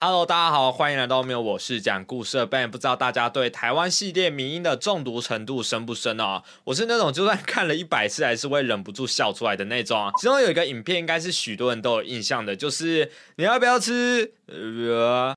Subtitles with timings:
[0.00, 2.70] Hello，大家好，欢迎来到没有我是讲故事的 Ben。
[2.70, 6.40] 不知道大家对台湾系列迷音的中毒程度深不深哦？
[6.62, 10.08] 我是那种就算看了一百次还是会忍不住笑出来的那种。
[10.20, 14.30] 其中有一个影片应该是许多人都有印象的，就是你要不要吃？
[14.46, 15.34] 呃，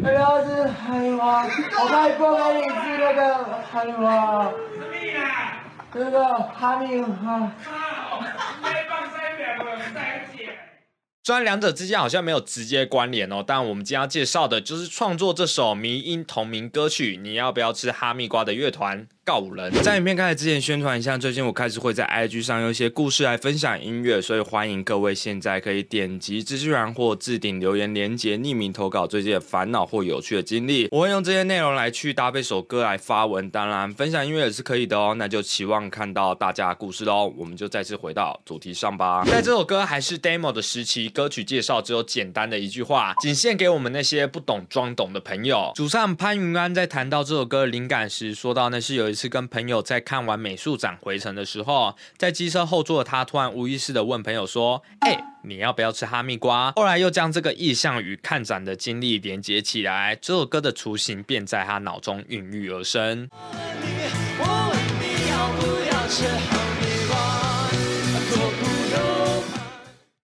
[0.00, 1.48] 不要吃哈密瓜，我
[1.88, 4.50] 可以不给你吃那个哈密瓜，
[5.92, 6.24] 那个
[6.58, 7.52] 哈密瓜。
[11.26, 19.08] 虽然两者之间好像没有直接关联哦，但我们今天要介绍的就是创作这首迷音同名歌曲《你要不要吃哈密瓜》的乐团。
[19.26, 33.50] 告人，在影片开始之前宣传一下，最近我开始会在 IG 上用一些故事来分享音乐，所以欢迎各位现在可以点击资讯栏或置顶留言连接，匿名投稿最近的烦恼或有趣的经历，我会用这些内容来去搭配首歌来发文。
[33.50, 35.16] 当然，分享音乐也是可以的哦。
[35.18, 37.34] 那就期望看到大家的故事喽。
[37.36, 39.24] 我们就再次回到主题上吧。
[39.24, 45.72] 在这首歌还是 demo 的时期，歌曲介绍只有简单的一句话，仅限给我们那些不懂装懂的朋友。
[45.74, 63.28] 主唱潘云安在谈到这首歌的灵感时，说到那是有一是跟朋友在看完美术展回程的时候，在机车后座的他突然无意识的问朋友说：“哎，你要不要吃哈密瓜？”后来又将这个意象与看展的经历连接起来，这首歌的雏形便在他脑中孕育而生。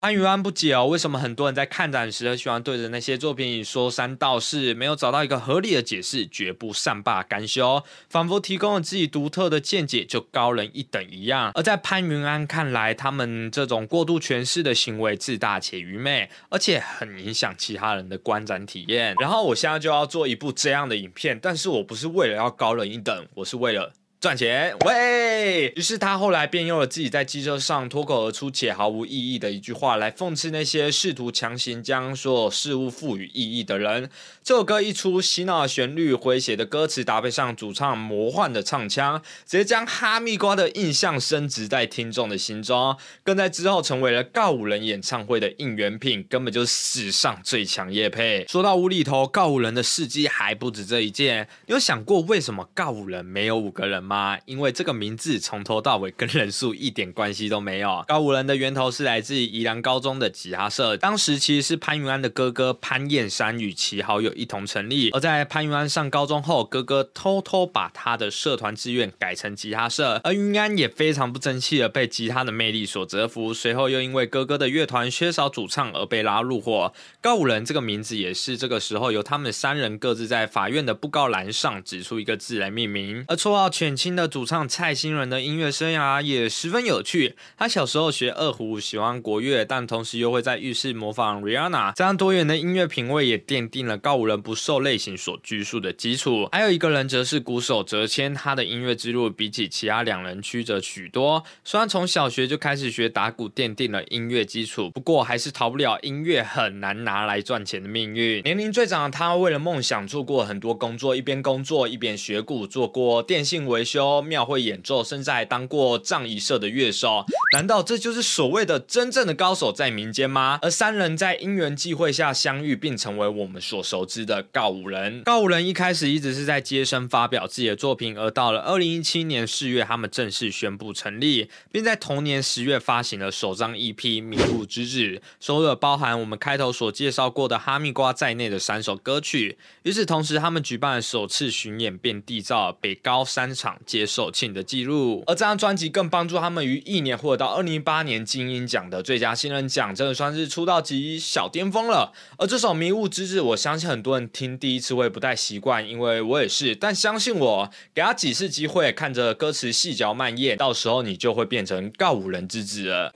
[0.00, 11.50] 潘云安不解哦，为什么很多人在看展时喜欢对着那些作品说三道四，没有找到一个合理的解释，绝不善罢甘休，仿佛提供了自己独特的见解就高人一等一样。
[11.56, 19.16] 而在潘云安看来，他们这种过度诠释的行为自大且愚昧，而且很影响其他人的观展体验。
[19.18, 23.92] 然后我现在就要做一部这样的影片，但是我不是为了要高人一等，我是为了。
[24.20, 25.72] 赚钱，喂！
[25.76, 34.10] 于是他后来便用了自己在机车上脱口而出且毫无意义的一句话来讽刺那些试图强行将所有事物赋予意义的人。
[34.42, 48.44] 这首歌一出，洗脑的旋律、诙谐的歌词搭配上主唱魔幻的唱腔，直接将哈密瓜的印象升值在听众的心中，更在之后成为了告五人演唱会的应援品，根本就是史上最强夜配。
[48.48, 51.48] 说到无厘头，告五人的事迹还不止这一件。
[51.66, 54.07] 有想过为什么告五人没有五个人吗？
[54.08, 54.38] 吗？
[54.46, 58.02] 因为这个名字从头到尾跟人数一点关系都没有。
[58.08, 65.10] 高五人的源头是来自宜兰高中的吉他社，当时其实是潘云安的哥哥潘燕山与其好友一同成立。
[65.10, 73.52] 而在潘云安上高中后，哥哥偷偷把他的社团志愿改成吉他社，而云安也非常不争气的被吉他的魅力所折服。
[73.52, 76.94] 随后又因为哥哥的乐团缺少主唱而被拉入伙。
[77.20, 83.97] 高五人这个名字也是这个时候由他们三人各自在法院的布告栏上指出一个字来命名，而绰号犬。
[83.98, 87.34] 新的主唱蔡新仁的音乐生涯也十分有趣。
[87.56, 91.92] 他小时候学二胡，喜欢国乐，但同时又会在浴室模仿 Rihanna。
[91.96, 96.48] 这样多元的音乐品味也奠定了告五人不受类型所拘束的基础。
[96.52, 101.42] 还有一个人则是鼓手哲谦，他的音乐之路比起其他两人曲折许多。
[101.64, 108.42] 虽然从小学就开始学打鼓，奠定了音乐基础，不过还是逃不了音乐很难拿来赚钱的命运。
[108.44, 113.87] 年龄最长的他，为了梦想做过很多工作，一边工作一边学鼓，做过电信维。
[113.88, 120.58] 修庙会演奏，甚至还当过葬仪社的乐手，难道这就是所谓的真正的高手在民间吗？
[120.60, 125.22] 而三人在因缘际会下相遇，并成为我们所熟知的告五人。
[125.22, 139.56] 告五人一开始一直是在接生发表自己的作品，而到了二零一七年四月，他们正式宣布成立，并在同年十月发行了首张 EP《迷雾之日》，收录包含我们开头所介绍过的哈密瓜在内的三首歌曲。
[139.84, 143.77] 与此同时，他们举办了首次巡演，并缔造北高三场。
[143.86, 152.12] 接受庆的记录，而这张专辑更帮助他们于一年获得到二零一八年金鹰奖的最佳新人奖，真的算是出道即小巅峰了。
[152.36, 156.74] 而这首《迷雾之日》，我相信很多人听第一次会不太习惯，因为我也是。
[156.74, 163.12] 但相信我，给他几次机会，看着歌词细嚼慢咽，到时候你就会变成告五人之子了。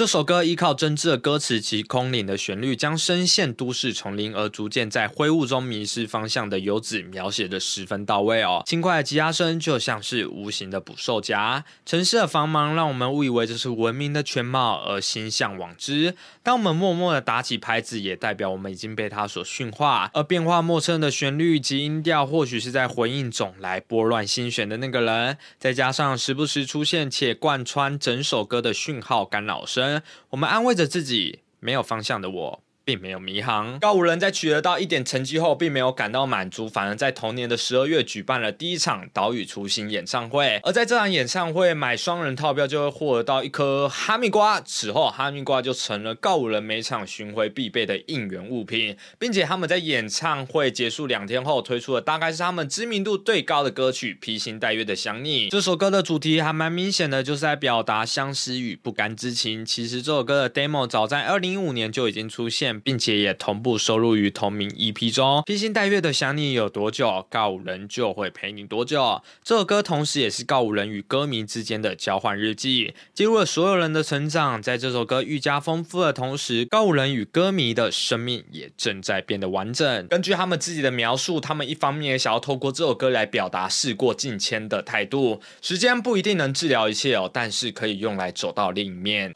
[0.00, 8.62] 这首歌依靠真挚的歌词及空灵的旋律，将深陷都市丛林而逐渐在灰雾中迷失方向的游子描写的十分到位哦。
[8.64, 16.14] 轻快的吉他声就像是无形的捕兽夹，城市的繁忙让我们误以为这是文明的全貌而心向往之。
[16.42, 20.10] 当我们默默的打起拍子，也代表我们已经被它所驯化。
[20.14, 25.36] 而变化莫测的旋律及音调，或许是在回应总来拨乱心弦的那个人。
[25.58, 29.89] 再加上时不时出现且贯穿整首歌的讯号干扰声。
[30.30, 32.62] 我们安慰着自己，没有方向的我。
[32.90, 33.78] 并没有迷航。
[33.78, 40.58] 告五人在取得到一点成绩后，并没有感到满足，反而在同年的十二月举办了第一场岛屿雏形演唱会。
[40.64, 55.46] 而在这场演唱会买双人套票就会获得到一颗哈密瓜，此后哈密瓜就成了告五人每场巡回必备的应援物品，并且他们在演唱会结束两天后推出了大概是他们知名度最高的歌曲《披星戴月的想你》。
[55.52, 59.64] 这首歌的主题还蛮明显的，就是在表达相思与不甘之情。
[59.64, 65.42] 其实这首歌的 demo 早在二零一五年就已经出现，并且也同步收录于同名 EP 中。
[65.46, 69.22] 披星戴月的想你有多久，告五人就会陪你多久。
[69.44, 74.62] 这首歌同时也是告五人与歌迷之间的交换日记，记录了所有人的成长。
[74.62, 80.06] 在这首歌愈加丰富的同时，告五人与歌迷的生命也正在变得完整。
[80.08, 85.40] 根据他们自己的描述，他们一方面也想要透过这首歌来表达事过境迁的态度。
[85.60, 89.34] 时间不一定能治疗一切哦，但是可以用来走到另一面。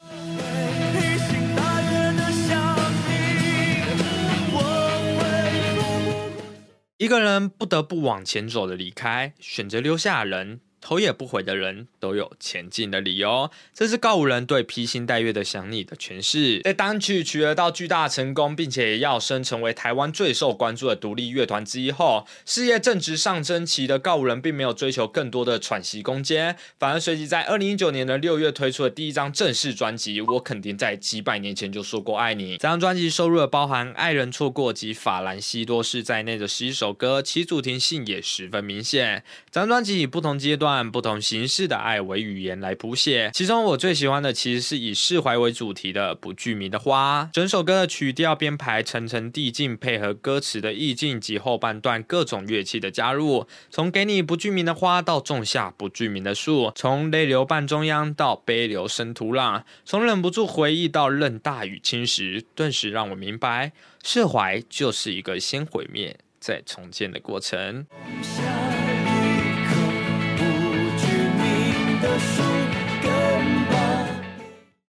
[7.05, 10.59] 一个人不得不往前走的离开，选择留下人。
[10.85, 16.61] 头也不回的人都有前进的理由，这是告五人对披星戴月的想你的诠释。
[16.61, 32.57] 在单曲取得到巨大成功，并且要升成为台湾最受关注的独立乐团之一后，事业正值上升期的告五人并没有追求更多的喘息空间，反而随即在二零一九年的六月推出了第一张正式专辑《我肯定在几百年前就说过爱你》。
[32.61, 39.23] 这张专辑收录了包含《爱人错过》及《法兰西多士》在内的十一首歌，其主题性也十分明显。
[39.49, 40.74] 这张专辑以不同阶段。
[40.83, 47.29] 不同形式的爱为语言来谱写，其中我最喜欢的其实是以释怀为主题的不具名的花。
[47.31, 63.73] 整首歌的曲调编排层层递进，配合歌词的意境及后半段各种乐器的加入，从给你不具名的花到种下不具名的树，从泪流半中央到悲流生土壤，从忍不住回忆到任大雨侵蚀，顿时让我明白，
[64.03, 67.85] 释怀就是一个先毁灭再重建的过程。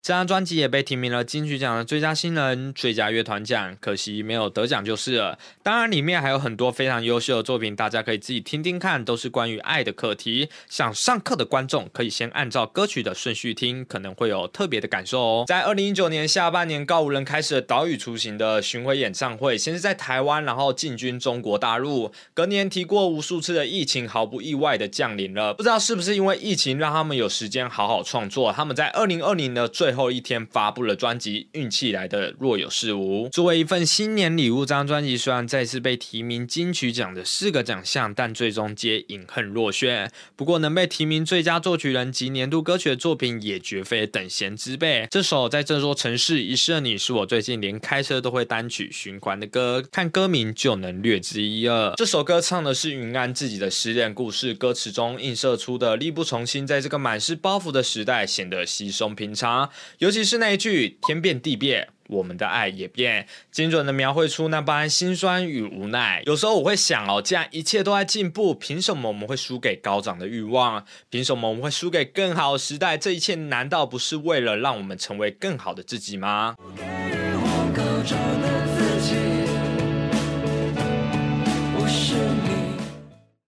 [0.05, 5.39] 这张专辑也被提名了金曲奖的最佳新人、最佳乐团奖，可惜没有得奖就是了。
[5.63, 10.51] 当然，里面还有很多非常优秀的作品，大家可以自己听听看，都是关于爱的课题。
[10.69, 15.45] 想上课的观众可以先按照歌曲的顺序听，可能会有特别的感受哦。
[15.47, 22.13] 在二零一九年下半年，告五人开始了岛屿雏形的巡回演唱会，先是在台湾，然后进军中国大陆。
[22.35, 25.55] 隔年提过无数次的疫情，毫不意外的降临了。
[25.55, 33.29] 不知道是不是因为疫情让他们有时间好好创作，他们在二零二零的最后一天发布了专辑，运气来的若有似无。
[33.31, 40.11] 作为一份新年礼物，这张专辑虽然再次被提名金曲奖的四个奖项，但最终皆饮恨落选。
[40.37, 45.07] 不过能被提名最佳作曲人及年度歌曲的作品，也绝非等闲之辈。
[45.11, 51.95] 这首在这座城市遗失的你，是我最近连开车都会单曲循环的歌，看歌名就能略知一二。
[51.97, 59.71] 这首歌唱的是云安自己的失恋故事，歌词中映射出的力不从心，在这个满是包袱的时代，显得稀松平常。
[59.99, 66.23] 尤其是那一句“天变地变，我们的爱也变”，精准的描绘出那般心酸与无奈。
[66.27, 70.85] 有时候我会想哦，既然一切都在进步，凭什么我们会输给高涨的欲望？
[71.11, 72.97] 凭什么我们会输给更好的时代？
[72.99, 76.57] 这一切难道不是为了让我们成为更好的自己吗？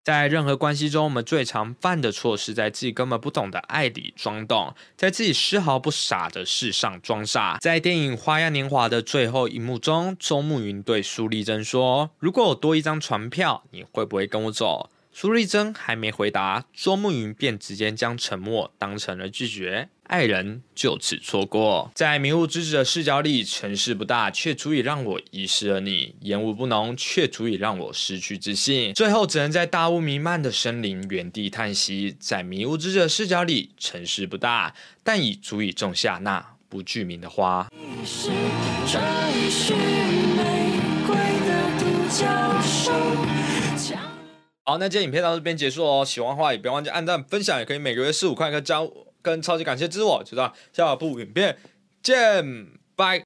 [0.07, 7.59] 在任何关系中，我们最常犯的错是在自己根本不懂的爱里装懂，在自己丝毫不傻的事上装傻。
[7.61, 19.89] 在电影《花样年华》的最后一幕中，周慕云对苏丽珍说：“如果我多一张船票，你会不会跟我走？”苏丽珍还没回答，周慕云便直接将沉默当成了拒绝。
[20.03, 28.93] 爱人就此错过，在迷雾之子的视角里，城市不大，却足以让我遗失了你；烟雾不浓，却足以让我失去自信。
[28.93, 32.15] 最后，只能在大雾弥漫的森林原地叹息。
[32.21, 37.67] 在迷雾之子的视角里，城市不大，但已足以种下那不具名的花。
[44.69, 46.05] 好，那今天影片到这边结束哦。
[46.05, 48.81] 喜欢的话也别忘记按赞、分享，也可以每个月四五块跟加
[49.23, 51.57] 跟超级感谢支持我，就这样，下部影片
[52.03, 53.25] 见，拜。